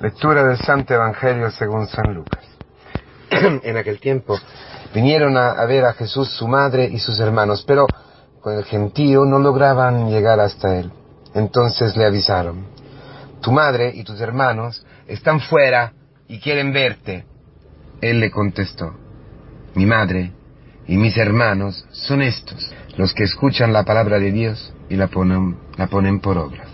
Lectura 0.00 0.44
del 0.44 0.58
Santo 0.58 0.94
Evangelio 0.94 1.50
según 1.50 1.88
San 1.88 2.14
Lucas. 2.14 2.44
en 3.30 3.76
aquel 3.76 3.98
tiempo 3.98 4.38
vinieron 4.94 5.36
a, 5.36 5.64
ver 5.66 5.84
a 5.86 5.92
Jesús 5.92 6.30
su 6.30 6.46
madre 6.46 6.84
y 6.86 7.00
sus 7.00 7.18
hermanos, 7.18 7.64
pero 7.66 7.86
con 8.40 8.56
el 8.56 8.64
gentío 8.64 9.24
no 9.24 9.40
lograban 9.40 10.08
llegar 10.08 10.38
hasta 10.38 10.76
él. 10.78 10.92
Entonces 11.34 11.96
le 11.96 12.06
avisaron, 12.06 12.66
tu 13.42 13.50
madre 13.50 13.90
y 13.92 14.04
tus 14.04 14.20
hermanos 14.20 14.86
están 15.08 15.40
fuera 15.40 15.92
y 16.28 16.38
quieren 16.38 16.72
verte. 16.72 17.24
Él 18.00 18.20
le 18.20 18.30
contestó, 18.30 18.94
mi 19.74 19.84
madre 19.84 20.32
y 20.86 20.96
mis 20.96 21.16
hermanos 21.16 21.84
son 21.90 22.22
estos, 22.22 22.72
los 22.96 23.12
que 23.14 23.24
escuchan 23.24 23.72
la 23.72 23.82
palabra 23.82 24.20
de 24.20 24.30
Dios 24.30 24.72
y 24.88 24.94
la 24.94 25.08
ponen, 25.08 25.58
la 25.76 25.88
ponen 25.88 26.20
por 26.20 26.38
obra. 26.38 26.64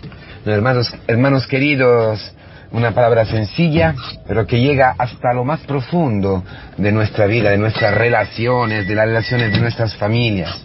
Hermanos, 0.45 0.93
hermanos 1.07 1.47
queridos, 1.47 2.35
una 2.71 2.91
palabra 2.91 3.25
sencilla, 3.25 3.95
pero 4.27 4.45
que 4.45 4.59
llega 4.59 4.95
hasta 4.97 5.33
lo 5.33 5.43
más 5.43 5.61
profundo 5.61 6.43
de 6.77 6.91
nuestra 6.91 7.25
vida, 7.25 7.51
de 7.51 7.57
nuestras 7.57 7.93
relaciones, 7.93 8.87
de 8.87 8.95
las 8.95 9.05
relaciones 9.05 9.51
de 9.51 9.59
nuestras 9.59 9.95
familias. 9.95 10.63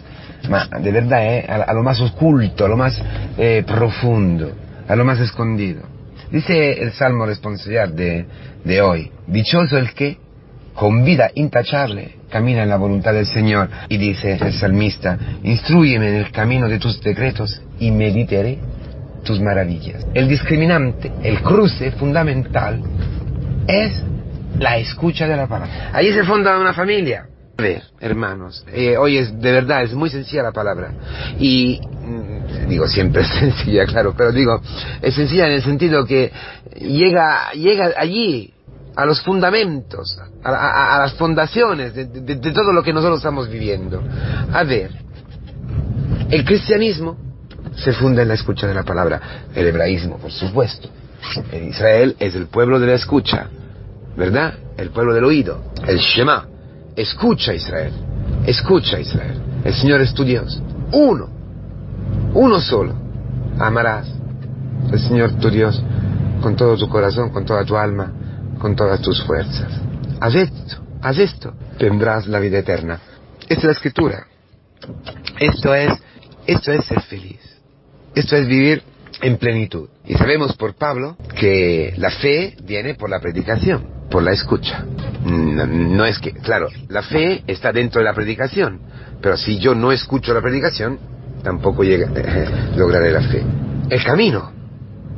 de 0.79 0.91
verdad, 0.91 1.25
¿eh? 1.25 1.45
a, 1.47 1.73
lo 1.73 1.83
más 1.83 2.01
oculto, 2.01 2.65
a 2.65 2.67
lo 2.67 2.77
más 2.77 3.01
eh, 3.37 3.63
profundo, 3.65 4.51
a 4.87 4.95
lo 4.95 5.05
más 5.05 5.19
escondido. 5.19 5.83
Dice 6.31 6.81
el 6.81 6.93
Salmo 6.93 7.25
responsorial 7.25 7.95
de, 7.95 8.25
de 8.63 8.81
hoy, 8.81 9.11
dichoso 9.27 9.77
el 9.77 9.93
que, 9.93 10.17
con 10.73 11.03
vida 11.03 11.29
intachable, 11.35 12.15
camina 12.29 12.63
en 12.63 12.69
la 12.69 12.77
voluntad 12.77 13.13
del 13.13 13.27
Señor. 13.27 13.69
Y 13.89 13.97
dice 13.97 14.37
el 14.41 14.53
salmista, 14.53 15.17
instruyeme 15.43 16.09
en 16.09 16.15
el 16.15 16.31
camino 16.31 16.67
de 16.67 16.79
tus 16.79 17.01
decretos 17.01 17.61
y 17.79 17.91
meditaré 17.91 18.57
tus 19.23 19.39
maravillas. 19.39 20.05
El 20.13 20.27
discriminante, 20.27 21.11
el 21.23 21.41
cruce 21.41 21.91
fundamental 21.91 22.81
es 23.67 24.03
la 24.57 24.77
escucha 24.77 25.27
de 25.27 25.35
la 25.35 25.47
palabra. 25.47 25.91
Ahí 25.93 26.11
se 26.13 26.23
funda 26.23 26.57
una 26.59 26.73
familia. 26.73 27.27
A 27.57 27.61
ver, 27.61 27.83
hermanos, 27.99 28.65
eh, 28.73 28.97
hoy 28.97 29.17
es 29.17 29.39
de 29.39 29.51
verdad, 29.51 29.83
es 29.83 29.93
muy 29.93 30.09
sencilla 30.09 30.43
la 30.43 30.51
palabra. 30.51 30.93
Y 31.39 31.79
mm, 31.81 32.67
digo, 32.67 32.87
siempre 32.87 33.21
es 33.23 33.29
sencilla, 33.29 33.85
claro, 33.85 34.13
pero 34.17 34.31
digo, 34.31 34.61
es 35.01 35.13
sencilla 35.13 35.45
en 35.47 35.53
el 35.53 35.63
sentido 35.63 36.05
que 36.05 36.31
llega, 36.79 37.51
llega 37.53 37.91
allí, 37.97 38.53
a 38.93 39.05
los 39.05 39.21
fundamentos, 39.21 40.19
a, 40.43 40.99
las 40.99 41.13
fundaciones 41.13 41.95
de 41.95 42.51
todo 42.51 42.73
lo 42.73 42.83
que 42.83 42.91
nosotros 42.91 43.19
estamos 43.19 43.49
viviendo. 43.49 44.03
A 44.51 44.63
ver, 44.63 44.91
el 46.29 46.43
cristianismo 46.43 47.30
se 47.75 47.93
funda 47.93 48.21
en 48.21 48.27
la 48.27 48.33
escucha 48.33 48.67
de 48.67 48.73
la 48.73 48.83
palabra. 48.83 49.21
El 49.53 49.67
hebraísmo, 49.67 50.17
por 50.17 50.31
supuesto. 50.31 50.89
En 51.51 51.69
Israel 51.69 52.15
es 52.19 52.35
el 52.35 52.47
pueblo 52.47 52.79
de 52.79 52.87
la 52.87 52.93
escucha, 52.93 53.47
¿verdad? 54.17 54.55
El 54.77 54.89
pueblo 54.89 55.13
del 55.13 55.25
oído. 55.25 55.63
El 55.87 55.97
Shema. 55.97 56.47
Escucha 56.95 57.53
Israel. 57.53 57.93
Escucha 58.45 58.99
Israel. 58.99 59.41
El 59.63 59.73
Señor 59.73 60.01
es 60.01 60.13
tu 60.13 60.23
Dios. 60.23 60.61
Uno. 60.91 61.29
Uno 62.33 62.59
solo. 62.59 62.95
Amarás 63.59 64.07
al 64.91 64.99
Señor 64.99 65.33
tu 65.39 65.49
Dios 65.49 65.81
con 66.41 66.55
todo 66.55 66.75
tu 66.75 66.89
corazón, 66.89 67.29
con 67.29 67.45
toda 67.45 67.63
tu 67.63 67.77
alma, 67.77 68.11
con 68.59 68.75
todas 68.75 69.01
tus 69.01 69.23
fuerzas. 69.23 69.71
Haz 70.19 70.35
esto, 70.35 70.77
haz 71.01 71.17
esto, 71.17 71.53
tendrás 71.77 72.27
la 72.27 72.39
vida 72.39 72.59
eterna. 72.59 72.99
Esta 73.41 73.53
es 73.53 73.63
la 73.63 73.71
escritura. 73.71 74.27
Esto 75.39 75.73
es, 75.73 75.93
esto 76.47 76.71
es 76.71 76.85
ser 76.85 77.01
feliz. 77.01 77.50
Esto 78.15 78.35
es 78.35 78.47
vivir 78.47 78.83
en 79.21 79.37
plenitud. 79.37 79.89
Y 80.05 80.15
sabemos 80.15 80.55
por 80.55 80.75
Pablo 80.75 81.15
que 81.39 81.93
la 81.97 82.11
fe 82.11 82.55
viene 82.63 82.95
por 82.95 83.09
la 83.09 83.19
predicación, 83.19 84.07
por 84.09 84.23
la 84.23 84.31
escucha. 84.31 84.83
No, 85.25 86.05
es 86.05 86.19
que, 86.19 86.33
claro, 86.33 86.67
la 86.89 87.03
fe 87.03 87.43
está 87.47 87.71
dentro 87.71 87.99
de 87.99 88.05
la 88.05 88.13
predicación, 88.13 88.81
pero 89.21 89.37
si 89.37 89.59
yo 89.59 89.75
no 89.75 89.91
escucho 89.91 90.33
la 90.33 90.41
predicación, 90.41 90.99
tampoco 91.43 91.83
llega, 91.83 92.07
lograré 92.75 93.11
la 93.11 93.21
fe. 93.21 93.43
El 93.89 94.03
camino, 94.03 94.51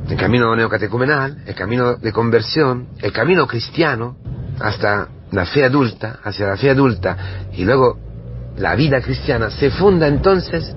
el 0.08 0.16
camino 0.16 0.54
neocatecumenal, 0.54 1.42
el 1.46 1.54
camino 1.54 1.96
de 1.96 2.12
conversión, 2.12 2.88
el 3.00 3.12
camino 3.12 3.46
cristiano, 3.46 4.16
hasta 4.60 5.08
la 5.32 5.46
fe 5.46 5.64
adulta, 5.64 6.20
hacia 6.22 6.46
la 6.46 6.56
fe 6.56 6.70
adulta, 6.70 7.16
y 7.52 7.64
luego 7.64 7.98
la 8.56 8.76
vida 8.76 9.00
cristiana 9.00 9.50
se 9.50 9.70
funda 9.70 10.06
entonces 10.06 10.76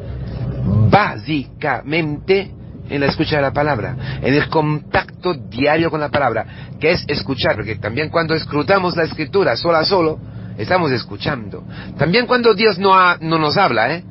básicamente 0.89 2.51
en 2.89 3.01
la 3.01 3.07
escucha 3.07 3.37
de 3.37 3.41
la 3.41 3.51
palabra, 3.53 3.95
en 4.21 4.33
el 4.33 4.49
contacto 4.49 5.33
diario 5.33 5.89
con 5.89 5.99
la 5.99 6.09
palabra, 6.09 6.45
que 6.79 6.91
es 6.91 7.03
escuchar, 7.07 7.55
porque 7.55 7.75
también 7.75 8.09
cuando 8.09 8.33
escrutamos 8.33 8.95
la 8.95 9.03
escritura 9.03 9.55
solo 9.55 9.77
a 9.77 9.85
solo, 9.85 10.19
estamos 10.57 10.91
escuchando. 10.91 11.63
También 11.97 12.27
cuando 12.27 12.53
Dios 12.53 12.79
no, 12.79 13.17
no 13.17 13.37
nos 13.37 13.57
habla, 13.57 13.93
¿eh? 13.93 14.03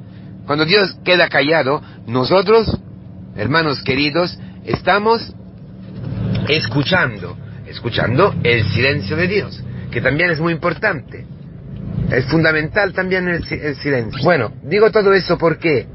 cuando 0.46 0.64
Dios 0.64 0.96
queda 1.04 1.28
callado, 1.28 1.82
nosotros, 2.06 2.78
hermanos 3.36 3.82
queridos, 3.82 4.38
estamos 4.64 5.34
escuchando, 6.48 7.36
escuchando 7.66 8.34
el 8.42 8.64
silencio 8.64 9.16
de 9.16 9.26
Dios, 9.26 9.62
que 9.90 10.00
también 10.00 10.30
es 10.30 10.40
muy 10.40 10.52
importante. 10.52 11.26
Es 12.10 12.26
fundamental 12.26 12.92
también 12.92 13.26
el, 13.26 13.44
el 13.50 13.76
silencio. 13.76 14.22
Bueno, 14.22 14.52
digo 14.62 14.92
todo 14.92 15.12
eso 15.12 15.36
porque 15.36 15.88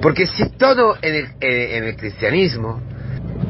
porque 0.00 0.26
si 0.26 0.48
todo 0.50 0.96
en 1.02 1.14
el, 1.14 1.24
eh, 1.40 1.76
en 1.76 1.84
el 1.84 1.96
cristianismo, 1.96 2.80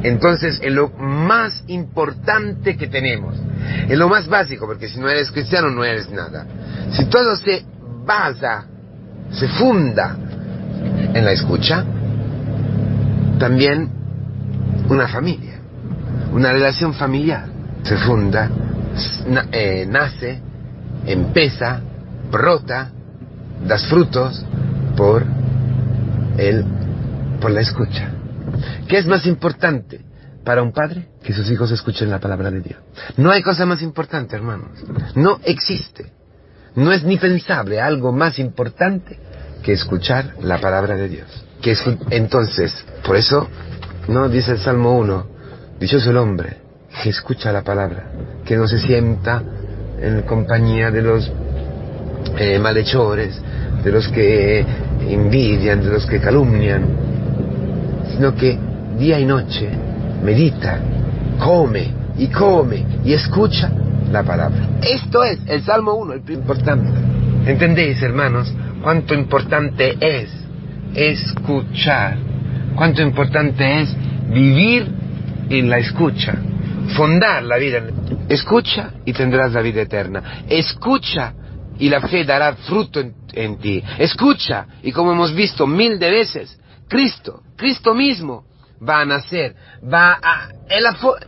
entonces 0.02 0.60
en 0.62 0.74
lo 0.74 0.88
más 0.90 1.64
importante 1.68 2.76
que 2.76 2.88
tenemos, 2.88 3.36
en 3.88 3.98
lo 3.98 4.08
más 4.08 4.26
básico, 4.26 4.66
porque 4.66 4.88
si 4.88 4.98
no 4.98 5.08
eres 5.08 5.30
cristiano 5.30 5.70
no 5.70 5.84
eres 5.84 6.10
nada, 6.10 6.46
si 6.90 7.04
todo 7.06 7.36
se 7.36 7.64
basa, 8.04 8.66
se 9.30 9.48
funda 9.48 10.16
en 11.14 11.24
la 11.24 11.32
escucha, 11.32 11.84
también 13.38 13.90
una 14.88 15.08
familia, 15.08 15.60
una 16.32 16.52
relación 16.52 16.94
familiar 16.94 17.46
se 17.82 17.96
funda, 17.96 18.50
eh, 19.52 19.86
nace, 19.88 20.40
empieza, 21.06 21.80
brota, 22.30 22.90
das 23.66 23.86
frutos 23.86 24.44
por 24.96 25.24
él 26.48 26.64
por 27.40 27.50
la 27.50 27.60
escucha. 27.60 28.10
¿Qué 28.88 28.98
es 28.98 29.06
más 29.06 29.26
importante 29.26 30.00
para 30.44 30.62
un 30.62 30.72
padre? 30.72 31.08
Que 31.22 31.32
sus 31.32 31.50
hijos 31.50 31.70
escuchen 31.70 32.10
la 32.10 32.20
palabra 32.20 32.50
de 32.50 32.60
Dios. 32.60 32.80
No 33.16 33.30
hay 33.30 33.42
cosa 33.42 33.66
más 33.66 33.82
importante, 33.82 34.36
hermanos. 34.36 34.70
No 35.14 35.40
existe. 35.44 36.12
No 36.74 36.92
es 36.92 37.04
ni 37.04 37.18
pensable 37.18 37.80
algo 37.80 38.12
más 38.12 38.38
importante 38.38 39.18
que 39.62 39.72
escuchar 39.72 40.34
la 40.40 40.58
palabra 40.58 40.96
de 40.96 41.08
Dios. 41.08 41.44
Que 41.60 41.76
entonces, 42.10 42.84
por 43.04 43.16
eso, 43.16 43.48
no 44.08 44.28
dice 44.28 44.52
el 44.52 44.58
Salmo 44.58 44.98
1, 44.98 45.26
dichoso 45.78 46.10
el 46.10 46.16
hombre 46.16 46.56
que 47.02 47.10
escucha 47.10 47.52
la 47.52 47.62
palabra, 47.62 48.10
que 48.44 48.56
no 48.56 48.66
se 48.66 48.78
sienta 48.78 49.42
en 50.00 50.22
compañía 50.22 50.90
de 50.90 51.02
los 51.02 51.30
eh, 52.36 52.58
malhechores, 52.58 53.40
de 53.84 53.92
los 53.92 54.08
que 54.08 54.66
envidian, 55.08 55.82
de 55.82 55.90
los 55.90 56.06
que 56.06 56.20
calumnian, 56.20 56.84
sino 58.12 58.34
que 58.34 58.58
día 58.98 59.18
y 59.18 59.24
noche 59.24 59.68
medita, 60.22 60.78
come 61.38 61.90
y 62.18 62.28
come 62.28 62.84
y 63.04 63.12
escucha 63.12 63.70
la 64.10 64.22
palabra. 64.22 64.68
Esto 64.82 65.24
es 65.24 65.38
el 65.46 65.62
Salmo 65.62 65.94
1, 65.94 66.12
el 66.14 66.32
importante. 66.32 66.90
¿Entendéis, 67.46 68.02
hermanos, 68.02 68.52
cuánto 68.82 69.14
importante 69.14 69.96
es 70.00 70.30
escuchar? 70.94 72.16
Cuánto 72.76 73.02
importante 73.02 73.80
es 73.82 73.94
vivir 74.30 74.86
en 75.50 75.68
la 75.68 75.78
escucha, 75.78 76.34
fondar 76.96 77.42
la 77.42 77.56
vida. 77.56 77.82
Escucha 78.28 78.92
y 79.04 79.12
tendrás 79.12 79.52
la 79.52 79.60
vida 79.60 79.82
eterna. 79.82 80.44
Escucha 80.48 81.34
y 81.78 81.88
la 81.88 82.00
fe 82.00 82.24
dará 82.24 82.54
fruto 82.54 83.00
en, 83.00 83.14
ti. 83.60 83.82
Escucha, 83.98 84.66
y 84.82 84.92
como 84.92 85.12
hemos 85.12 85.34
visto 85.34 85.66
mil 85.66 85.98
de 85.98 86.10
veces, 86.10 86.58
Cristo, 86.88 87.42
Cristo 87.56 87.94
mismo 87.94 88.44
va 88.86 89.00
a 89.00 89.04
nacer, 89.04 89.54
va 89.82 90.18
a, 90.22 90.48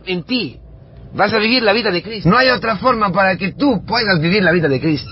en 0.05 0.23
ti. 0.23 0.59
Vas 1.13 1.33
a 1.33 1.39
vivir 1.39 1.63
la 1.63 1.71
vida 1.71 1.91
de 1.91 2.03
Cristo. 2.03 2.29
No 2.29 2.37
hay 2.37 2.49
otra 2.49 2.75
forma 2.75 3.09
para 3.11 3.37
que 3.37 3.53
tú 3.53 3.85
puedas 3.85 4.19
vivir 4.19 4.43
la 4.43 4.51
vida 4.51 4.67
de 4.67 4.81
Cristo. 4.81 5.09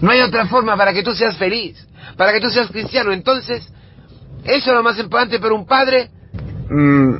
No 0.00 0.10
hay 0.10 0.20
otra 0.22 0.46
forma 0.46 0.76
para 0.78 0.94
que 0.94 1.02
tú 1.02 1.14
seas 1.14 1.36
feliz, 1.36 1.86
para 2.16 2.32
que 2.32 2.40
tú 2.40 2.48
seas 2.48 2.68
cristiano. 2.68 3.12
Entonces, 3.12 3.70
eso 4.44 4.70
es 4.70 4.74
lo 4.74 4.82
más 4.82 4.98
importante 4.98 5.38
para 5.38 5.52
un 5.52 5.66
padre. 5.66 6.10
Mm, 6.70 7.14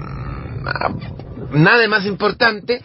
nada 1.53 1.89
más 1.89 2.07
importante 2.07 2.83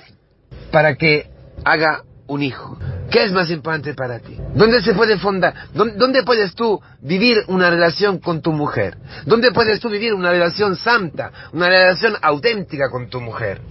para 0.69 0.95
que 0.95 1.29
haga 1.63 2.03
un 2.27 2.43
hijo. 2.43 2.77
¿Qué 3.09 3.23
es 3.23 3.31
más 3.31 3.49
importante 3.49 3.93
para 3.93 4.19
ti? 4.19 4.37
¿Dónde 4.57 4.81
se 4.81 4.93
puede 4.93 5.17
fundar? 5.17 5.53
¿Dónde, 5.73 6.23
puedes 6.23 6.55
tú 6.55 6.81
vivir 7.01 7.43
una 7.47 7.69
relación 7.69 8.19
con 8.19 8.41
tu 8.41 8.51
mujer? 8.51 8.97
¿Dónde 9.25 9.51
puedes 9.51 9.79
tú 9.79 9.89
vivir 9.89 10.13
una 10.13 10.31
relación 10.31 10.75
santa, 10.75 11.31
una 11.53 11.69
relación 11.69 12.15
auténtica 12.21 12.89
con 12.89 13.09
tu 13.09 13.21
mujer? 13.21 13.61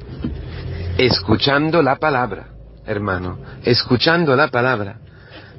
escuchando 0.98 1.82
la 1.82 1.96
palabra, 1.96 2.48
hermano, 2.86 3.38
escuchando 3.64 4.34
la 4.34 4.48
palabra. 4.48 4.98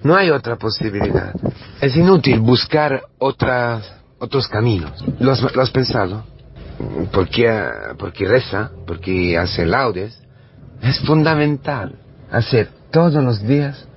No 0.04 0.16
hay 0.16 0.30
otra 0.30 0.56
posibilidad. 0.56 1.34
Es 1.82 1.96
inútil 1.96 2.40
buscar 2.40 3.02
otras, 3.18 3.92
otros 4.20 4.48
caminos. 4.48 5.04
¿Lo 5.20 5.32
has, 5.32 5.72
pensado? 5.72 6.26
Porque, 7.12 7.50
porque 7.98 8.28
reza, 8.28 8.72
porque 8.86 9.38
hace 9.38 9.66
laudes. 9.66 10.22
Es 10.82 11.00
fundamental 11.00 11.96
hacer 12.32 12.70
todos 12.92 13.24
los 13.24 13.42
días 13.42 13.88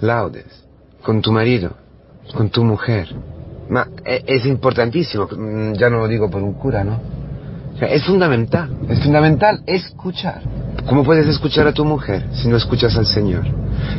laudes 0.00 0.63
con 1.04 1.22
tu 1.22 1.30
marido, 1.30 1.76
con 2.34 2.50
tu 2.50 2.64
mujer. 2.64 3.14
E, 4.04 4.24
es 4.26 4.46
importantísimo, 4.46 5.26
mm, 5.26 5.74
ya 5.74 5.88
no 5.88 5.98
lo 5.98 6.08
digo 6.08 6.28
por 6.28 6.42
un 6.42 6.54
cura, 6.54 6.82
¿no? 6.82 7.14
es 7.80 8.04
fundamental, 8.04 8.70
es 8.88 9.00
fundamental 9.00 9.62
escuchar. 9.66 10.42
¿Cómo 10.88 11.02
puedes 11.02 11.26
escuchar 11.26 11.66
a 11.66 11.72
tu 11.72 11.84
mujer 11.84 12.28
si 12.32 12.48
no 12.48 12.56
escuchas 12.56 12.96
al 12.96 13.06
Señor? 13.06 13.44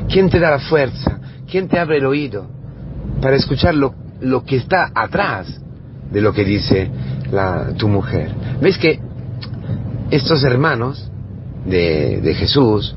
¿Quién 0.07 0.29
te 0.29 0.39
da 0.39 0.51
la 0.51 0.59
fuerza? 0.59 1.19
¿Quién 1.49 1.67
te 1.67 1.77
abre 1.77 1.97
el 1.97 2.05
oído 2.05 2.47
para 3.21 3.35
escuchar 3.35 3.75
lo, 3.75 3.93
que 4.45 4.55
está 4.55 4.91
atrás 4.95 5.59
de 6.11 6.21
lo 6.21 6.33
que 6.33 6.45
dice 6.45 6.89
la, 7.31 7.73
tu 7.77 7.87
mujer? 7.87 8.31
¿Ves 8.61 8.77
que 8.77 8.99
estos 10.09 10.43
hermanos 10.43 11.11
de, 11.65 12.33
Jesús, 12.37 12.95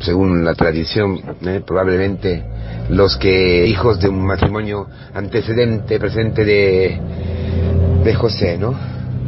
según 0.00 0.44
la 0.44 0.54
tradición, 0.54 1.20
¿eh? 1.42 1.62
probablemente 1.64 2.42
los 2.90 3.16
que 3.16 3.66
hijos 3.66 4.00
de 4.00 4.08
un 4.08 4.24
matrimonio 4.24 4.86
antecedente, 5.14 5.98
presente 5.98 6.44
de, 6.44 6.98
de 8.04 8.14
José, 8.14 8.58
¿no? 8.58 8.74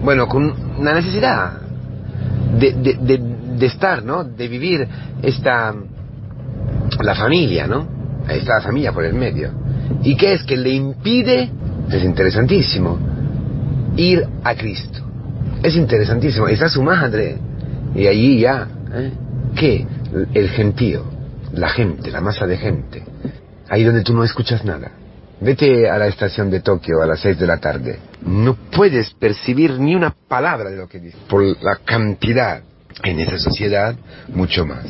Bueno, 0.03 0.27
con 0.27 0.53
una 0.79 0.95
necesidad 0.95 1.53
de, 2.59 2.73
de, 2.73 3.19
de, 3.59 3.67
estar, 3.67 4.03
¿no? 4.03 4.25
De 4.25 4.49
vivir 4.49 4.87
esta, 5.23 5.75
la 7.01 7.15
familia, 7.15 7.67
¿no? 7.67 7.87
Está 8.29 8.55
la 8.55 8.63
familia 8.63 8.93
por 8.93 9.05
el 9.05 9.15
medio. 9.15 9.51
¿Y 10.03 10.17
qué 10.17 10.35
es 10.35 10.43
que 10.43 10.57
le 10.57 10.71
impide? 10.71 11.51
Es 11.91 12.03
interesantísimo. 12.03 12.99
Ir 13.97 14.27
a 14.43 14.55
Cristo. 14.55 15.01
Es 15.63 15.77
interesantísimo. 15.77 16.49
Está 16.49 16.69
su 16.69 16.83
madre. 16.83 17.37
Y 17.95 18.07
allí 18.07 18.41
ya, 18.41 18.67
¿eh? 18.93 19.13
¿Qué? 19.55 19.87
El 20.35 20.51
gentío. 20.51 21.05
La 21.53 21.69
gente, 21.69 22.11
la 22.11 22.21
masa 22.21 22.47
de 22.47 22.57
gente. 22.57 23.03
Ahí 23.69 23.85
donde 23.85 24.03
tú 24.03 24.15
no 24.15 24.25
escuchas 24.25 24.65
nada. 24.65 24.93
Vete 25.41 25.91
a 25.91 25.99
la 25.99 26.07
estación 26.07 26.51
de 26.51 26.61
Tokio 26.61 27.03
a 27.03 27.07
las 27.07 27.21
seis 27.21 27.39
de 27.39 27.47
la 27.47 27.59
tarde. 27.59 27.99
No 28.25 28.55
puedes 28.55 29.13
percibir 29.15 29.79
ni 29.81 29.95
una 29.95 30.15
palabra 30.29 30.71
de 30.71 30.77
lo 30.77 30.89
que 30.89 31.01
dice. 31.01 31.19
Por 31.29 31.43
la 31.63 31.77
cantidad. 31.77 32.63
En 33.03 33.19
esa 33.19 33.39
sociedad, 33.39 33.97
mucho 34.29 34.67
más. 34.67 34.85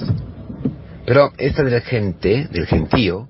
Pero 1.06 1.32
esta 1.38 1.62
de 1.62 1.70
la 1.70 1.80
gente, 1.80 2.48
del 2.50 2.66
gentío, 2.66 3.28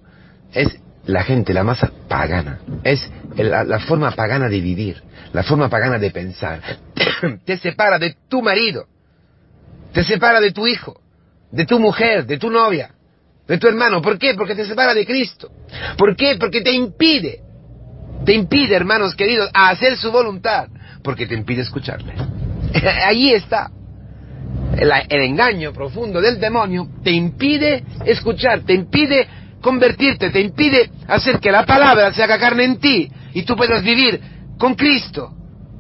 es 0.52 0.68
la 1.06 1.22
gente, 1.22 1.54
la 1.54 1.64
masa 1.64 1.90
pagana. 2.08 2.60
Es 2.84 3.08
la, 3.36 3.80
forma 3.80 4.10
pagana 4.12 4.48
de 4.48 4.60
vivir, 4.60 5.02
la 5.32 5.42
forma 5.42 5.68
pagana 5.68 5.98
de 5.98 6.10
pensar. 6.10 6.60
te 7.44 7.58
separa 7.58 7.98
de 7.98 8.16
tu 8.28 8.42
marido, 8.42 8.86
te 9.92 10.04
separa 10.04 10.40
de 10.40 10.52
tu 10.52 10.66
hijo, 10.66 11.00
de 11.52 11.66
tu 11.66 11.78
mujer, 11.78 12.26
de 12.26 12.38
tu 12.38 12.50
novia, 12.50 12.90
de 13.46 13.58
tu 13.58 13.68
hermano. 13.68 14.00
¿Por 14.02 14.18
qué? 14.18 14.34
Porque 14.34 14.54
te 14.54 14.64
separa 14.64 14.94
de 14.94 15.06
Cristo. 15.06 15.50
¿Por 15.96 16.16
qué? 16.16 16.36
Porque 16.40 16.62
te 16.62 16.72
impide, 16.72 17.40
te 18.24 18.32
impide, 18.32 18.74
hermanos 18.74 19.14
queridos, 19.14 19.50
a 19.52 19.68
hacer 19.68 19.96
su 19.96 20.10
voluntad, 20.10 20.68
porque 21.04 21.26
te 21.26 21.34
impide 21.34 21.62
escucharle. 21.62 22.14
Allí 23.06 23.32
está. 23.32 23.70
El, 24.76 24.90
el, 25.10 25.20
engaño 25.20 25.72
profundo 25.72 26.20
del 26.20 26.40
demonio 26.40 26.88
te 27.04 27.10
impide 27.10 27.84
escuchar, 28.06 28.62
te 28.62 28.72
impide 28.72 29.28
convertirte, 29.60 30.30
te 30.30 30.40
impide 30.40 30.90
hacer 31.06 31.38
que 31.38 31.52
la 31.52 31.66
palabra 31.66 32.12
se 32.14 32.22
haga 32.22 32.38
carne 32.38 32.64
en 32.64 32.78
ti 32.78 33.12
y 33.34 33.42
tú 33.42 33.54
puedas 33.54 33.82
vivir 33.82 34.18
con 34.58 34.74
Cristo, 34.74 35.30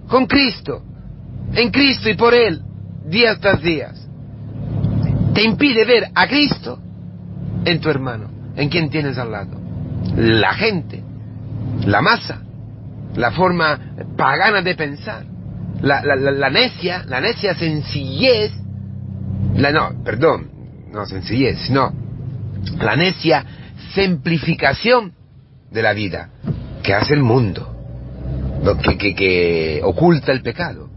con 0.08 0.26
Cristo, 0.26 0.82
en 1.54 1.70
Cristo 1.70 2.10
y 2.10 2.14
por 2.14 2.34
Él, 2.34 2.60
días 3.06 3.40
tras 3.40 3.62
días. 3.62 4.01
Te 5.34 5.42
impide 5.42 5.84
ver 5.84 6.10
a 6.14 6.26
Cristo 6.26 6.78
en 7.64 7.80
tu 7.80 7.88
hermano, 7.88 8.30
en 8.56 8.68
quien 8.68 8.90
tienes 8.90 9.16
al 9.16 9.30
lado. 9.30 9.58
La 10.16 10.52
gente, 10.54 11.02
la 11.86 12.02
masa, 12.02 12.42
la 13.16 13.30
forma 13.30 13.78
pagana 14.16 14.60
de 14.60 14.74
pensar, 14.74 15.24
la, 15.80 16.50
necia, 16.50 17.04
la 17.06 17.20
necia 17.20 17.54
sencillez, 17.54 18.52
la 19.56 19.72
no, 19.72 20.02
perdón, 20.04 20.50
no 20.92 21.06
sencillez, 21.06 21.70
no, 21.70 21.92
la 22.78 22.96
necia 22.96 23.44
simplificación 23.94 25.12
de 25.70 25.82
la 25.82 25.94
vida 25.94 26.28
que 26.82 26.94
hace 26.94 27.14
el 27.14 27.22
mundo, 27.22 27.74
que, 28.82 28.98
que, 28.98 29.14
que 29.14 29.80
oculta 29.82 30.32
el 30.32 30.42
pecado. 30.42 30.90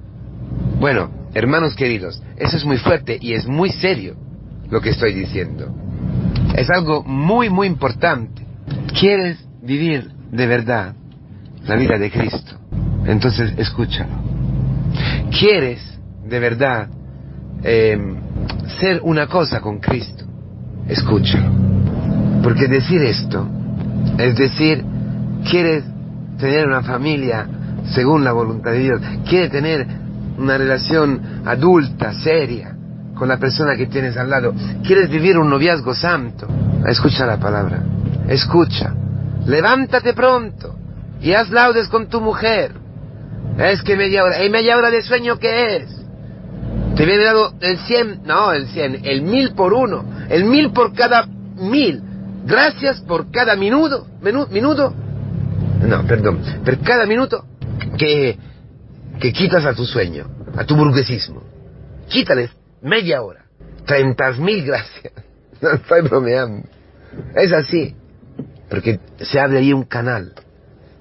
Bueno, 0.79 1.29
hermanos 1.33 1.75
queridos, 1.75 2.21
eso 2.35 2.57
es 2.57 2.65
muy 2.65 2.77
fuerte 2.77 3.17
y 3.19 3.33
es 3.33 3.47
muy 3.47 3.71
serio 3.71 4.24
lo 4.69 4.81
que 4.81 4.89
estoy 4.89 5.13
diciendo. 5.13 5.73
Es 6.55 6.69
algo 6.69 7.03
muy, 7.03 7.49
muy 7.49 7.67
importante. 7.67 8.45
¿Quieres 8.99 9.37
vivir 9.61 10.11
de 10.31 10.47
verdad 10.47 10.95
la 11.65 11.75
vida 11.75 11.97
de 11.97 12.11
Cristo? 12.11 12.55
Entonces 13.05 13.53
escúchalo. 13.57 14.13
¿Quieres 15.37 15.81
de 16.25 16.39
verdad 16.39 16.87
em, 17.63 18.15
ser 18.79 19.01
una 19.03 19.27
cosa 19.27 19.59
con 19.59 19.79
Cristo? 19.79 20.25
Escúchalo. 20.87 21.51
Porque 22.41 22.67
decir 22.67 23.01
esto 23.01 23.49
es 24.17 24.35
decir, 24.37 24.83
quieres 25.49 25.83
tener 26.37 26.67
una 26.67 26.81
familia 26.81 27.47
según 27.93 28.23
la 28.23 28.31
voluntad 28.31 28.71
de 28.71 28.79
Dios, 28.79 29.01
quieres 29.27 29.51
tener 29.51 29.85
una 30.37 30.57
relación 30.57 31.41
adulta, 31.45 32.13
seria, 32.13 32.74
con 33.15 33.27
la 33.27 33.37
persona 33.37 33.75
que 33.75 33.87
tienes 33.87 34.17
al 34.17 34.29
lado. 34.29 34.53
¿Quieres 34.85 35.09
vivir 35.09 35.37
un 35.37 35.49
noviazgo 35.49 35.93
santo? 35.95 36.47
Escucha 36.87 37.25
la 37.25 37.37
palabra. 37.37 37.81
Escucha. 38.27 38.93
Levántate 39.45 40.13
pronto 40.13 40.75
y 41.21 41.33
haz 41.33 41.49
laudes 41.49 41.87
con 41.87 42.07
tu 42.07 42.21
mujer. 42.21 42.71
Es 43.57 43.81
que 43.81 43.95
media 43.95 44.23
hora. 44.23 44.43
¿Y 44.43 44.49
media 44.49 44.77
hora 44.77 44.91
de 44.91 45.01
sueño 45.01 45.37
qué 45.37 45.77
es? 45.77 46.05
Te 46.95 47.05
viene 47.05 47.23
dado 47.23 47.53
el 47.59 47.77
cien, 47.79 48.21
no, 48.23 48.53
el 48.53 48.67
cien, 48.67 49.01
el 49.03 49.21
mil 49.21 49.51
por 49.53 49.73
uno, 49.73 50.05
el 50.29 50.45
mil 50.45 50.71
por 50.71 50.93
cada 50.93 51.25
mil. 51.25 52.01
Gracias 52.45 53.01
por 53.01 53.31
cada 53.31 53.55
minuto, 53.55 54.07
minuto, 54.21 54.93
no, 55.81 56.05
perdón, 56.05 56.39
por 56.63 56.79
cada 56.79 57.05
minuto 57.05 57.43
que, 57.97 58.37
que 59.19 59.33
quitas 59.33 59.65
a 59.65 59.73
tu 59.73 59.85
sueño, 59.85 60.25
a 60.55 60.63
tu 60.63 60.75
burguesismo. 60.75 61.43
Quítales 62.07 62.51
media 62.81 63.21
hora. 63.21 63.45
Treinta 63.85 64.31
mil 64.31 64.65
gracias. 64.65 65.13
No 65.61 65.71
estoy 65.71 66.01
bromeando. 66.01 66.67
Es 67.33 67.51
así. 67.53 67.95
Porque 68.69 68.99
se 69.19 69.39
abre 69.39 69.59
allí 69.59 69.71
un 69.71 69.85
canal. 69.85 70.33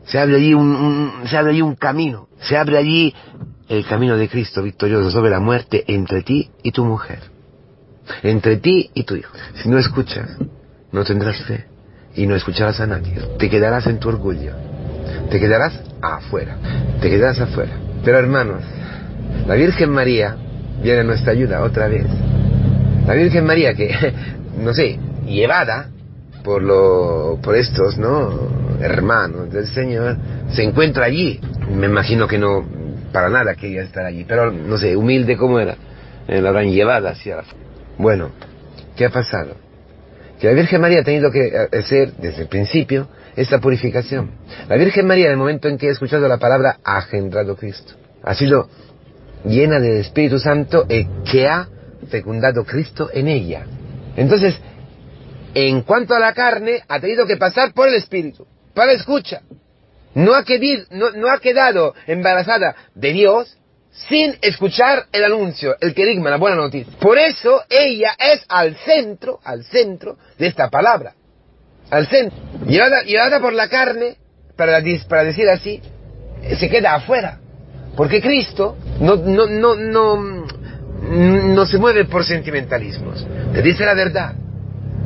Se 0.04 0.18
abre 0.18 0.36
allí 0.36 0.54
un, 0.54 1.12
se 1.26 1.36
abre 1.36 1.50
allí 1.50 1.62
un 1.62 1.74
camino. 1.74 2.28
Se 2.38 2.56
abre 2.56 2.78
allí 2.78 3.12
el 3.68 3.84
camino 3.84 4.16
de 4.16 4.28
Cristo 4.28 4.62
victorioso 4.62 5.10
sobre 5.10 5.30
la 5.30 5.40
muerte 5.40 5.84
entre 5.88 6.22
ti 6.22 6.50
y 6.62 6.70
tu 6.70 6.84
mujer. 6.84 7.18
Entre 8.22 8.58
ti 8.58 8.90
y 8.94 9.02
tu 9.02 9.16
hijo. 9.16 9.32
Si 9.54 9.68
no 9.68 9.78
escuchas, 9.78 10.30
no 10.92 11.04
tendrás 11.04 11.42
fe. 11.42 11.66
Y 12.14 12.26
no 12.28 12.36
escucharás 12.36 12.78
a 12.80 12.86
nadie. 12.86 13.16
Te 13.38 13.50
quedarás 13.50 13.88
en 13.88 13.98
tu 13.98 14.08
orgullo. 14.08 14.52
Te 15.30 15.40
quedarás 15.40 15.80
afuera. 16.00 16.56
Te 17.00 17.10
quedarás 17.10 17.40
afuera. 17.40 17.72
Pero 18.04 18.18
hermanos, 18.18 18.62
la 19.48 19.54
Virgen 19.56 19.90
María 19.90 20.36
viene 20.82 21.00
a 21.00 21.04
nuestra 21.04 21.32
ayuda 21.32 21.62
otra 21.62 21.88
vez. 21.88 22.06
La 23.06 23.14
Virgen 23.14 23.44
María 23.44 23.74
que, 23.74 23.90
no 24.58 24.72
sé, 24.72 24.98
llevada 25.26 25.90
por, 26.42 26.62
lo, 26.62 27.38
por 27.42 27.56
estos, 27.56 27.98
¿no? 27.98 28.64
Hermanos 28.80 29.52
del 29.52 29.66
Señor, 29.66 30.16
se 30.50 30.62
encuentra 30.62 31.06
allí. 31.06 31.40
Me 31.70 31.86
imagino 31.86 32.26
que 32.26 32.38
no, 32.38 32.64
para 33.12 33.28
nada 33.28 33.54
quería 33.54 33.82
estar 33.82 34.04
allí, 34.04 34.24
pero 34.24 34.50
no 34.50 34.76
sé, 34.76 34.96
humilde 34.96 35.36
como 35.36 35.58
era, 35.58 35.76
eh, 36.28 36.40
la 36.40 36.50
habrán 36.50 36.70
llevado 36.70 37.08
hacia 37.08 37.36
la... 37.36 37.44
Bueno, 37.96 38.30
¿qué 38.96 39.06
ha 39.06 39.10
pasado? 39.10 39.56
Que 40.40 40.48
la 40.48 40.54
Virgen 40.54 40.80
María 40.80 41.00
ha 41.00 41.04
tenido 41.04 41.30
que 41.30 41.52
hacer 41.78 42.12
desde 42.14 42.42
el 42.42 42.48
principio 42.48 43.08
esta 43.36 43.60
purificación. 43.60 44.30
La 44.68 44.76
Virgen 44.76 45.06
María, 45.06 45.26
en 45.26 45.32
el 45.32 45.38
momento 45.38 45.68
en 45.68 45.78
que 45.78 45.88
ha 45.88 45.92
escuchado 45.92 46.28
la 46.28 46.38
palabra, 46.38 46.78
ha 46.84 46.98
engendrado 46.98 47.56
Cristo. 47.56 47.94
Ha 48.22 48.34
sido 48.34 48.68
llena 49.44 49.78
del 49.78 49.98
Espíritu 49.98 50.38
Santo 50.38 50.86
y 50.88 51.06
que 51.30 51.46
ha 51.46 51.68
fecundado 52.10 52.64
Cristo 52.64 53.10
en 53.12 53.28
ella. 53.28 53.64
Entonces, 54.16 54.58
en 55.54 55.82
cuanto 55.82 56.14
a 56.14 56.18
la 56.18 56.32
carne, 56.32 56.82
ha 56.88 57.00
tenido 57.00 57.26
que 57.26 57.36
pasar 57.36 57.72
por 57.72 57.88
el 57.88 57.94
Espíritu, 57.94 58.46
para 58.74 58.92
escucha. 58.92 59.42
No 60.14 60.34
ha, 60.34 60.44
quedado, 60.44 60.84
no, 60.90 61.28
ha 61.28 61.40
quedado 61.40 61.94
embarazada 62.06 62.76
de 62.94 63.12
Dios, 63.12 63.58
sin 64.08 64.36
escuchar 64.42 65.06
el 65.12 65.24
anuncio, 65.24 65.76
el 65.80 65.94
querigma, 65.94 66.30
la 66.30 66.36
buena 66.36 66.56
noticia. 66.56 66.92
Por 67.00 67.18
eso 67.18 67.62
ella 67.68 68.12
es 68.18 68.44
al 68.48 68.76
centro, 68.76 69.40
al 69.44 69.64
centro 69.64 70.16
de 70.38 70.46
esta 70.46 70.68
palabra. 70.68 71.14
Al 71.90 72.06
centro. 72.08 72.38
Llevada, 72.66 73.02
llevada 73.02 73.40
por 73.40 73.52
la 73.52 73.68
carne, 73.68 74.16
para 74.56 74.80
decir 74.80 75.48
así, 75.48 75.80
se 76.58 76.68
queda 76.68 76.94
afuera. 76.94 77.40
Porque 77.96 78.20
Cristo 78.20 78.76
no, 79.00 79.16
no, 79.16 79.46
no, 79.46 79.74
no, 79.76 80.46
no 81.54 81.66
se 81.66 81.78
mueve 81.78 82.04
por 82.06 82.24
sentimentalismos. 82.24 83.26
Te 83.52 83.62
dice 83.62 83.84
la 83.84 83.94
verdad. 83.94 84.34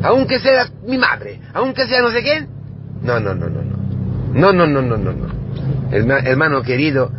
Aunque 0.02 0.38
sea 0.38 0.68
mi 0.87 0.97
madre, 0.97 1.40
aunque 1.52 1.87
sea 1.87 2.00
no 2.00 2.11
sé 2.11 2.23
quién. 2.23 2.49
No, 3.02 3.18
no, 3.18 3.35
no, 3.35 3.49
no, 3.49 3.62
no. 3.62 3.78
No, 4.33 4.52
no, 4.52 4.66
no, 4.66 4.83
no, 4.83 4.97
no, 4.97 5.12
no. 5.12 6.16
hermano 6.18 6.62
querido, 6.62 7.11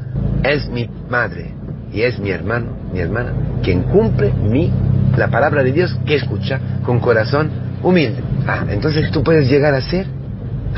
es 0.43 0.69
mi 0.69 0.89
madre 1.09 1.53
y 1.91 2.01
es 2.03 2.19
mi 2.19 2.29
hermano, 2.29 2.77
mi 2.93 2.99
hermana, 2.99 3.33
quien 3.63 3.83
cumple 3.83 4.31
mi, 4.31 4.71
la 5.17 5.27
palabra 5.27 5.63
de 5.63 5.71
Dios 5.71 5.97
que 6.05 6.15
escucha 6.15 6.59
con 6.85 6.99
corazón 6.99 7.49
humilde. 7.83 8.21
Ah, 8.47 8.65
entonces 8.69 9.11
tú 9.11 9.23
puedes 9.23 9.49
llegar 9.49 9.73
a 9.73 9.81
ser 9.81 10.05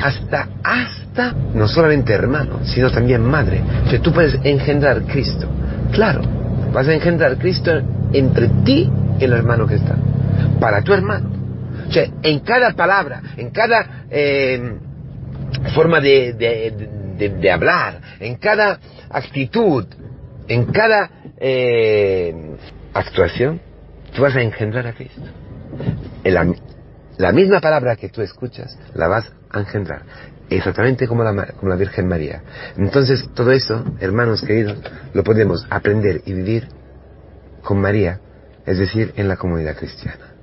hasta, 0.02 0.48
hasta, 0.64 1.01
no 1.54 1.68
solamente 1.68 2.14
hermano, 2.14 2.62
sino 2.64 2.90
también 2.90 3.22
madre. 3.22 3.62
que 3.90 4.00
tú 4.00 4.12
puedes 4.12 4.40
engendrar 4.44 5.04
Cristo. 5.04 5.48
Claro, 5.92 6.22
vas 6.74 6.88
a 6.88 6.94
engendrar 6.94 7.38
Cristo 7.38 7.72
entre 8.14 8.48
ti 8.64 8.90
y 9.20 9.24
el 9.24 9.34
hermano 9.34 9.68
que 9.68 9.76
está. 9.76 9.96
Para 10.60 10.82
tu 10.82 10.94
hermano. 10.94 11.30
O 11.88 11.92
sea, 11.92 12.06
en 12.24 12.40
cada 12.40 12.72
palabra, 12.72 13.22
en 13.36 13.50
cada 13.50 14.06
eh, 14.10 14.78
forma 15.76 16.00
de, 16.00 16.34
de, 17.18 17.52
hablar, 17.52 18.00
en 18.20 18.36
cada 18.36 18.80
actitud, 19.10 19.86
en 20.48 20.66
cada 20.66 21.10
eh, 21.38 22.34
actuación, 22.94 23.60
tú 24.16 24.22
vas 24.22 24.36
a 24.36 24.42
engendrar 24.42 24.88
a 24.88 24.94
Cristo. 24.94 25.22
La, 27.18 27.32
misma 27.32 27.60
palabra 27.60 27.96
que 27.96 28.10
tú 28.10 28.22
escuchas, 28.22 28.78
la 28.94 29.08
vas 29.08 29.32
a 29.50 29.60
engendrar. 29.60 30.04
Exactamente 30.50 31.08
como 31.08 31.24
la, 31.24 31.76
Virgen 31.76 32.08
María. 32.08 32.42
Entonces, 32.78 33.30
todo 33.34 33.52
eso, 33.52 33.84
hermanos 34.00 34.42
queridos, 34.42 34.78
lo 35.14 35.24
podemos 35.24 35.66
aprender 35.70 36.22
y 36.26 36.34
vivir 36.34 36.68
con 37.64 37.80
María, 37.80 38.20
es 38.66 38.78
decir, 38.78 39.14
en 39.16 39.28
la 39.28 39.38
comunidad 39.38 39.78
cristiana, 39.78 40.34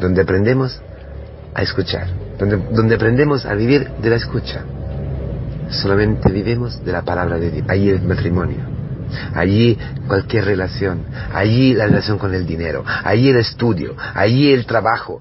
donde 0.00 0.22
aprendemos 0.22 0.80
a 1.54 1.62
escuchar, 1.62 2.06
donde, 2.38 2.56
donde 2.56 2.94
aprendemos 2.94 3.44
a 3.46 3.54
vivir 3.54 3.90
de 3.90 4.10
la 4.10 4.16
escucha. 4.16 4.64
Solamente 5.70 6.30
vivimos 6.30 6.84
de 6.84 6.92
la 6.92 7.02
palabra 7.02 7.38
de 7.38 7.50
Dios. 7.50 7.66
Ahí 7.68 7.88
el 7.88 8.02
matrimonio. 8.02 8.73
Allí 9.34 9.78
cualquier 10.06 10.44
relación, 10.44 11.04
allí 11.32 11.74
la 11.74 11.86
relación 11.86 12.18
con 12.18 12.34
el 12.34 12.46
dinero, 12.46 12.84
allí 13.04 13.28
el 13.28 13.36
estudio, 13.36 13.94
allí 14.14 14.52
el 14.52 14.66
trabajo. 14.66 15.20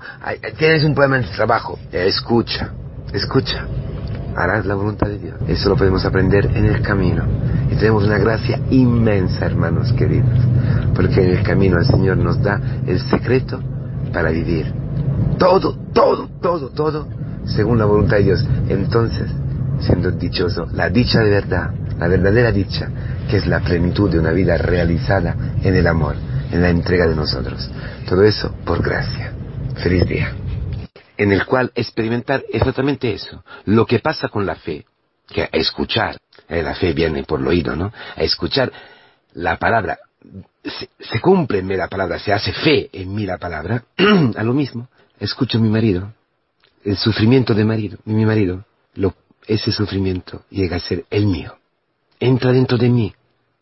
Tienes 0.58 0.84
un 0.84 0.94
problema 0.94 1.18
en 1.18 1.24
el 1.24 1.30
trabajo, 1.32 1.80
escucha, 1.92 2.72
escucha. 3.14 3.66
Harás 4.36 4.66
la 4.66 4.74
voluntad 4.74 5.08
de 5.08 5.20
Dios. 5.20 5.36
Eso 5.48 5.70
lo 5.70 5.76
podemos 5.76 6.04
aprender 6.06 6.46
en 6.56 6.66
el 6.66 6.82
camino. 6.82 7.24
Y 7.72 7.76
tenemos 7.76 8.04
una 8.04 8.18
gracia 8.18 8.60
inmensa, 8.72 9.46
hermanos 9.46 9.94
queridos. 9.94 10.40
Porque 10.96 11.24
en 11.24 11.38
el 11.38 11.44
camino 11.44 11.78
el 11.78 11.86
Señor 11.86 12.18
nos 12.18 12.42
da 12.42 12.60
el 12.88 13.00
secreto 13.00 13.60
para 14.12 14.32
vivir. 14.32 14.74
Todo, 15.38 15.78
todo, 15.94 16.30
todo, 16.42 16.70
todo, 16.70 17.08
según 17.46 17.78
la 17.78 17.86
voluntad 17.86 18.18
de 18.18 18.24
Dios. 18.24 18.46
Entonces, 18.70 19.30
siendo 19.80 20.12
dichoso, 20.12 20.68
la 20.74 20.90
dicha 20.90 21.20
de 21.20 21.30
verdad, 21.30 21.72
la 22.00 22.08
verdadera 22.08 22.52
dicha, 22.52 22.90
que 23.30 23.38
es 23.38 23.48
la 23.48 23.60
plenitud 23.62 24.10
de 24.10 24.20
una 24.20 24.32
vida 24.32 24.58
realizada 24.58 25.36
en 25.62 25.76
el 25.76 25.88
amor, 25.88 26.16
en 26.52 26.62
la 26.62 26.70
entrega 26.70 27.08
de 27.08 27.16
nosotros. 27.16 27.70
Todo 28.08 28.24
eso 28.24 28.56
por 28.66 28.84
gracia. 28.84 29.34
Feliz 29.82 30.08
día. 30.08 30.34
En 31.18 31.32
el 31.32 31.46
cual 31.46 31.72
experimentar 31.76 32.44
exactamente 32.52 33.14
eso, 33.14 33.44
lo 33.66 33.86
que 33.86 34.00
pasa 34.00 34.30
con 34.30 34.46
la 34.46 34.56
fe, 34.56 34.86
que 35.28 35.44
a 35.44 35.50
escuchar, 35.52 36.18
eh, 36.48 36.62
la 36.62 36.76
fe 36.76 36.94
viene 36.94 37.24
por 37.24 37.40
el 37.40 37.48
oído, 37.48 37.76
¿no? 37.76 37.92
A 38.16 38.24
escuchar 38.24 38.72
la 39.34 39.58
palabra, 39.58 40.00
se, 40.64 41.20
cumple 41.20 41.60
en 41.60 41.68
mí 41.68 41.76
la 41.76 41.88
palabra, 41.88 42.20
se 42.20 42.34
hace 42.34 42.52
fe 42.52 42.90
en 42.94 43.14
mí 43.14 43.26
la 43.26 43.38
palabra, 43.38 43.84
a 44.36 44.44
lo 44.44 44.54
mismo, 44.54 44.90
escucho 45.20 45.58
a 45.58 45.62
mi 45.62 45.70
marido, 45.70 46.14
el 46.84 46.98
sufrimiento 46.98 47.54
de 47.54 47.66
marido, 47.66 47.98
mi 48.06 48.26
marido, 48.26 48.66
ese 49.46 49.72
sufrimiento 49.72 50.44
llega 50.50 50.78
a 50.78 50.80
ser 50.80 51.06
el 51.10 51.26
mío 51.26 51.58
entra 52.24 52.54
dentro 52.54 52.78
de 52.78 52.90
mí, 52.90 53.14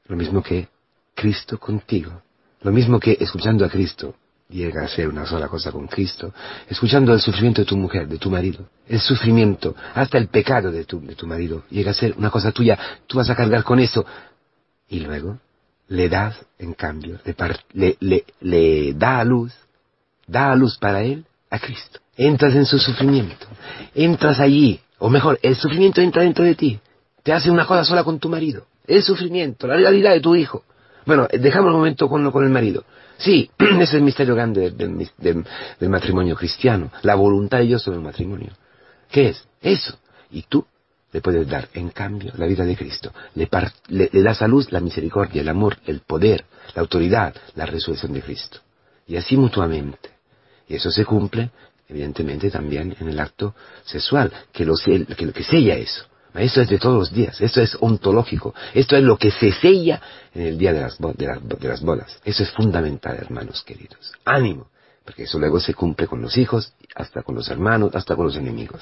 lo 0.05 0.15
mismo 0.15 0.43
que 0.43 0.67
Cristo 1.15 1.57
contigo, 1.57 2.21
lo 2.61 2.71
mismo 2.71 2.99
que 2.99 3.17
escuchando 3.19 3.65
a 3.65 3.69
Cristo 3.69 4.15
llega 4.49 4.83
a 4.83 4.87
ser 4.87 5.07
una 5.07 5.25
sola 5.25 5.47
cosa 5.47 5.71
con 5.71 5.87
Cristo, 5.87 6.31
escuchando 6.69 7.11
el 7.13 7.21
sufrimiento 7.21 7.61
de 7.61 7.65
tu 7.65 7.75
mujer, 7.75 8.07
de 8.07 8.19
tu 8.19 8.29
marido, 8.29 8.69
el 8.87 8.99
sufrimiento, 8.99 9.75
hasta 9.95 10.19
el 10.19 10.27
pecado 10.27 10.71
de 10.71 10.83
tu, 10.83 11.01
marido, 11.25 11.63
llega 11.71 11.91
a 11.91 11.95
ser 11.95 12.13
una 12.17 12.29
cosa 12.29 12.51
tuya, 12.51 12.77
tú 13.07 13.17
vas 13.17 13.29
a 13.31 13.35
cargar 13.35 13.63
con 13.63 13.79
eso, 13.79 14.05
y 14.89 14.99
luego 14.99 15.39
le 15.87 16.07
das, 16.07 16.35
en 16.59 16.73
cambio, 16.73 17.19
le, 17.73 17.97
le, 17.99 18.25
le 18.41 18.93
da 18.93 19.21
a 19.21 19.25
luz, 19.25 19.53
da 20.27 20.51
a 20.51 20.55
luz 20.55 20.77
para 20.77 21.01
él 21.01 21.25
a 21.49 21.57
Cristo. 21.57 21.99
Entras 22.15 22.53
en 22.53 22.65
su 22.65 22.77
sufrimiento, 22.77 23.47
entras 23.95 24.39
allí, 24.39 24.79
o 24.99 25.09
mejor, 25.09 25.39
el 25.41 25.55
sufrimiento 25.55 26.01
entra 26.01 26.21
dentro 26.21 26.45
de 26.45 26.55
ti, 26.55 26.79
te 27.23 27.33
hace 27.33 27.51
una 27.51 27.65
cosa 27.65 27.83
sola 27.83 28.03
con 28.03 28.19
tu 28.19 28.29
marido. 28.29 28.65
El 28.87 29.03
sufrimiento, 29.03 29.67
la 29.67 29.75
realidad 29.75 30.11
de 30.11 30.21
tu 30.21 30.35
hijo. 30.35 30.63
Bueno, 31.05 31.27
dejamos 31.31 31.71
un 31.71 31.77
momento 31.77 32.07
con, 32.07 32.29
con 32.31 32.43
el 32.43 32.49
marido. 32.49 32.83
Sí, 33.17 33.49
ese 33.57 33.83
es 33.83 33.93
el 33.93 34.01
misterio 34.01 34.35
grande 34.35 34.71
del, 34.71 35.89
matrimonio 35.89 36.35
cristiano, 36.35 36.91
la 37.03 37.15
voluntad 37.15 37.59
de 37.59 37.65
Dios 37.65 37.83
sobre 37.83 37.97
el 37.97 38.03
matrimonio. 38.03 38.51
¿Qué 39.09 39.29
es? 39.29 39.43
Eso. 39.61 39.97
Y 40.31 40.43
tú 40.43 40.65
le 41.11 41.21
puedes 41.21 41.47
dar, 41.47 41.67
en 41.73 41.89
cambio, 41.89 42.31
la 42.37 42.47
vida 42.47 42.63
de 42.63 42.75
Cristo. 42.75 43.11
Le, 43.35 43.49
le, 43.89 44.23
das 44.23 44.41
a 44.41 44.47
luz 44.47 44.71
la 44.71 44.79
misericordia, 44.79 45.41
el 45.41 45.49
amor, 45.49 45.77
el 45.85 45.99
poder, 45.99 46.45
la 46.73 46.81
autoridad, 46.81 47.35
la 47.55 47.65
resurrección 47.65 48.13
de 48.13 48.21
Cristo. 48.21 48.59
Y 49.07 49.17
así 49.17 49.35
mutuamente. 49.35 50.09
Y 50.67 50.75
eso 50.75 50.89
se 50.89 51.03
cumple, 51.03 51.51
evidentemente, 51.89 52.49
también 52.49 52.95
en 52.99 53.09
el 53.09 53.19
acto 53.19 53.53
sexual, 53.83 54.31
que, 54.53 54.65
lo, 54.65 54.75
que, 54.75 55.05
que 55.05 55.43
sella 55.43 55.75
eso. 55.75 56.05
Esto 56.33 56.61
es 56.61 56.69
de 56.69 56.79
todos 56.79 56.97
los 56.97 57.11
días, 57.11 57.41
esto 57.41 57.61
es 57.61 57.77
ontológico, 57.79 58.55
esto 58.73 58.95
es 58.95 59.03
lo 59.03 59.17
que 59.17 59.31
se 59.31 59.51
sella 59.51 60.01
en 60.33 60.47
el 60.47 60.57
día 60.57 60.71
de 60.71 60.81
las, 60.81 60.97
de, 60.97 61.67
las 61.67 61.81
bodas. 61.81 62.19
Eso 62.23 62.43
es 62.43 62.51
fundamental, 62.51 63.17
hermanos 63.17 63.63
queridos. 63.63 64.13
Ánimo, 64.23 64.67
porque 65.03 65.23
eso 65.23 65.37
luego 65.39 65.59
se 65.59 65.73
cumple 65.73 66.07
con 66.07 66.21
los 66.21 66.37
hijos, 66.37 66.73
hasta 66.95 67.21
con 67.23 67.35
los 67.35 67.49
hermanos, 67.49 67.95
hasta 67.95 68.15
con 68.15 68.27
los 68.27 68.37
enemigos. 68.37 68.81